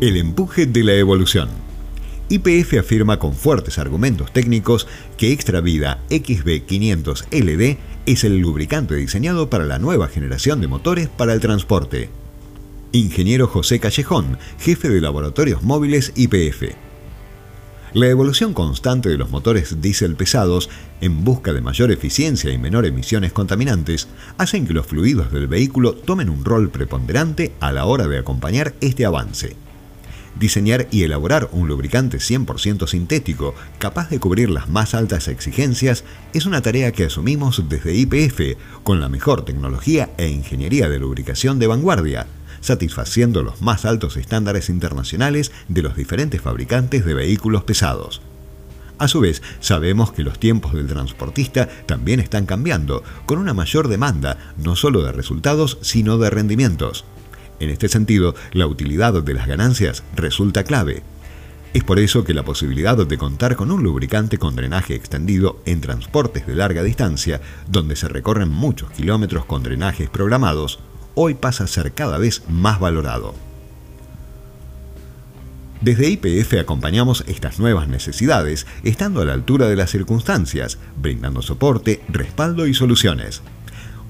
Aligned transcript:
El 0.00 0.16
empuje 0.16 0.64
de 0.64 0.82
la 0.82 0.94
evolución. 0.94 1.50
IPF 2.30 2.78
afirma 2.78 3.18
con 3.18 3.34
fuertes 3.34 3.78
argumentos 3.78 4.32
técnicos 4.32 4.88
que 5.18 5.30
Extravida 5.30 5.98
XB500LD 6.08 7.76
es 8.06 8.24
el 8.24 8.38
lubricante 8.38 8.94
diseñado 8.94 9.50
para 9.50 9.66
la 9.66 9.78
nueva 9.78 10.08
generación 10.08 10.62
de 10.62 10.68
motores 10.68 11.10
para 11.10 11.34
el 11.34 11.40
transporte. 11.40 12.08
Ingeniero 12.92 13.46
José 13.46 13.78
Callejón, 13.78 14.38
jefe 14.58 14.88
de 14.88 15.02
laboratorios 15.02 15.62
móviles 15.62 16.14
IPF. 16.16 16.74
La 17.92 18.06
evolución 18.06 18.54
constante 18.54 19.10
de 19.10 19.18
los 19.18 19.28
motores 19.28 19.82
diésel 19.82 20.16
pesados, 20.16 20.70
en 21.02 21.24
busca 21.24 21.52
de 21.52 21.60
mayor 21.60 21.92
eficiencia 21.92 22.50
y 22.50 22.56
menor 22.56 22.86
emisiones 22.86 23.34
contaminantes, 23.34 24.08
hacen 24.38 24.66
que 24.66 24.72
los 24.72 24.86
fluidos 24.86 25.30
del 25.30 25.46
vehículo 25.46 25.92
tomen 25.92 26.30
un 26.30 26.42
rol 26.42 26.70
preponderante 26.70 27.52
a 27.60 27.70
la 27.70 27.84
hora 27.84 28.08
de 28.08 28.16
acompañar 28.16 28.72
este 28.80 29.04
avance. 29.04 29.56
Diseñar 30.38 30.86
y 30.90 31.02
elaborar 31.02 31.48
un 31.52 31.68
lubricante 31.68 32.18
100% 32.18 32.86
sintético 32.86 33.54
capaz 33.78 34.08
de 34.10 34.20
cubrir 34.20 34.48
las 34.48 34.68
más 34.68 34.94
altas 34.94 35.28
exigencias 35.28 36.04
es 36.32 36.46
una 36.46 36.62
tarea 36.62 36.92
que 36.92 37.04
asumimos 37.04 37.68
desde 37.68 37.94
IPF 37.94 38.56
con 38.82 39.00
la 39.00 39.08
mejor 39.08 39.44
tecnología 39.44 40.10
e 40.16 40.28
ingeniería 40.28 40.88
de 40.88 40.98
lubricación 40.98 41.58
de 41.58 41.66
vanguardia, 41.66 42.26
satisfaciendo 42.60 43.42
los 43.42 43.60
más 43.60 43.84
altos 43.84 44.16
estándares 44.16 44.70
internacionales 44.70 45.52
de 45.68 45.82
los 45.82 45.96
diferentes 45.96 46.40
fabricantes 46.40 47.04
de 47.04 47.14
vehículos 47.14 47.64
pesados. 47.64 48.22
A 48.98 49.08
su 49.08 49.20
vez, 49.20 49.42
sabemos 49.60 50.12
que 50.12 50.22
los 50.22 50.38
tiempos 50.38 50.74
del 50.74 50.86
transportista 50.86 51.68
también 51.86 52.20
están 52.20 52.44
cambiando, 52.44 53.02
con 53.24 53.38
una 53.38 53.54
mayor 53.54 53.88
demanda 53.88 54.36
no 54.58 54.76
solo 54.76 55.02
de 55.02 55.10
resultados, 55.10 55.78
sino 55.80 56.18
de 56.18 56.28
rendimientos. 56.28 57.06
En 57.60 57.68
este 57.68 57.88
sentido, 57.88 58.34
la 58.52 58.66
utilidad 58.66 59.22
de 59.22 59.34
las 59.34 59.46
ganancias 59.46 60.02
resulta 60.16 60.64
clave. 60.64 61.02
Es 61.72 61.84
por 61.84 62.00
eso 62.00 62.24
que 62.24 62.34
la 62.34 62.42
posibilidad 62.42 62.96
de 62.96 63.18
contar 63.18 63.54
con 63.54 63.70
un 63.70 63.82
lubricante 63.82 64.38
con 64.38 64.56
drenaje 64.56 64.94
extendido 64.94 65.62
en 65.66 65.80
transportes 65.80 66.46
de 66.46 66.56
larga 66.56 66.82
distancia, 66.82 67.40
donde 67.68 67.94
se 67.94 68.08
recorren 68.08 68.48
muchos 68.48 68.90
kilómetros 68.90 69.44
con 69.44 69.62
drenajes 69.62 70.10
programados, 70.10 70.80
hoy 71.14 71.34
pasa 71.34 71.64
a 71.64 71.68
ser 71.68 71.92
cada 71.92 72.18
vez 72.18 72.42
más 72.48 72.80
valorado. 72.80 73.34
Desde 75.80 76.08
IPF 76.10 76.54
acompañamos 76.60 77.24
estas 77.26 77.58
nuevas 77.58 77.88
necesidades, 77.88 78.66
estando 78.82 79.22
a 79.22 79.24
la 79.24 79.32
altura 79.32 79.66
de 79.68 79.76
las 79.76 79.90
circunstancias, 79.90 80.78
brindando 81.00 81.40
soporte, 81.40 82.02
respaldo 82.08 82.66
y 82.66 82.74
soluciones. 82.74 83.42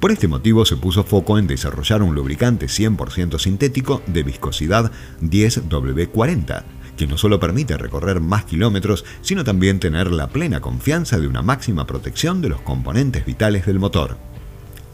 Por 0.00 0.12
este 0.12 0.28
motivo 0.28 0.64
se 0.64 0.76
puso 0.76 1.04
foco 1.04 1.38
en 1.38 1.46
desarrollar 1.46 2.02
un 2.02 2.14
lubricante 2.14 2.66
100% 2.66 3.38
sintético 3.38 4.02
de 4.06 4.22
viscosidad 4.22 4.90
10W40, 5.20 6.64
que 6.96 7.06
no 7.06 7.18
solo 7.18 7.38
permite 7.38 7.76
recorrer 7.76 8.18
más 8.20 8.46
kilómetros, 8.46 9.04
sino 9.20 9.44
también 9.44 9.78
tener 9.78 10.10
la 10.10 10.28
plena 10.28 10.62
confianza 10.62 11.18
de 11.18 11.28
una 11.28 11.42
máxima 11.42 11.86
protección 11.86 12.40
de 12.40 12.48
los 12.48 12.62
componentes 12.62 13.26
vitales 13.26 13.66
del 13.66 13.78
motor. 13.78 14.16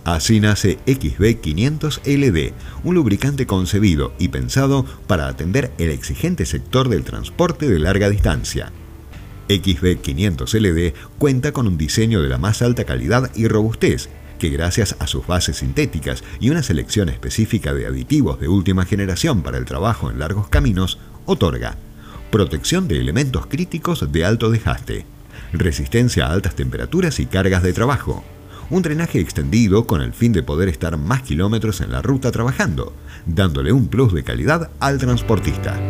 Así 0.03 0.41
nace 0.41 0.79
XB500LD, 0.87 2.53
un 2.83 2.95
lubricante 2.97 3.47
concebido 3.47 4.12
y 4.19 4.29
pensado 4.29 4.84
para 5.07 5.29
atender 5.29 5.71
el 5.79 5.91
exigente 5.91 6.47
sector 6.47 6.89
del 6.89 7.05
transporte 7.05 7.69
de 7.69 7.79
larga 7.79 8.11
distancia. 8.11 8.73
XB500LD 9.49 10.95
cuenta 11.19 11.53
con 11.53 11.69
un 11.69 11.79
diseño 11.79 12.23
de 12.23 12.29
la 12.29 12.39
más 12.39 12.61
alta 12.61 12.84
calidad 12.84 13.31
y 13.37 13.47
robustez, 13.47 14.09
que 14.37 14.51
gracias 14.51 14.97
a 14.98 15.06
sus 15.06 15.27
bases 15.27 15.59
sintéticas 15.59 16.23
y 16.41 16.51
una 16.51 16.62
selección 16.62 17.09
específica 17.09 17.75
de 17.75 17.87
aditivos 17.87 18.41
de 18.41 18.48
última 18.48 18.84
generación 18.84 19.43
para 19.43 19.59
el 19.59 19.65
trabajo 19.65 20.11
en 20.11 20.19
largos 20.19 20.48
caminos, 20.48 20.98
otorga 21.25 21.77
protección 22.31 22.88
de 22.88 22.99
elementos 22.99 23.47
críticos 23.47 24.12
de 24.12 24.25
alto 24.25 24.50
desgaste, 24.50 25.06
resistencia 25.53 26.27
a 26.27 26.33
altas 26.33 26.55
temperaturas 26.55 27.21
y 27.21 27.27
cargas 27.27 27.62
de 27.62 27.72
trabajo, 27.72 28.25
un 28.69 28.83
drenaje 28.83 29.21
extendido 29.21 29.87
con 29.87 30.03
el 30.03 30.12
fin 30.12 30.33
de 30.33 30.43
poder 30.43 30.69
estar 30.69 30.97
más 30.97 31.22
kilómetros 31.22 31.81
en 31.81 31.93
la 31.93 32.03
ruta 32.03 32.33
trabajando, 32.33 32.93
dándole 33.25 33.72
un 33.72 33.89
plus 33.89 34.12
de 34.12 34.25
calidad 34.25 34.71
al 34.81 34.99
transportista. 34.99 35.81